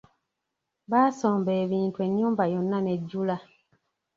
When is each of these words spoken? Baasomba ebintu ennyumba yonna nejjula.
Baasomba 0.91 1.51
ebintu 1.63 1.99
ennyumba 2.07 2.43
yonna 2.53 2.77
nejjula. 2.81 3.37